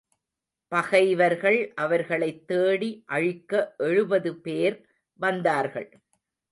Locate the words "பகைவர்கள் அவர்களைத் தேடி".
0.67-3.03